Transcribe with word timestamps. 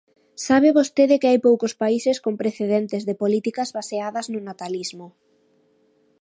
Sabe 0.47 0.69
vostede 0.77 1.19
que 1.21 1.29
hai 1.29 1.39
poucos 1.47 1.73
países 1.81 2.17
con 2.23 2.33
precedentes 2.41 3.01
de 3.07 3.19
políticas 3.21 3.69
baseadas 3.77 4.25
no 4.33 4.39
natalismo. 4.49 5.07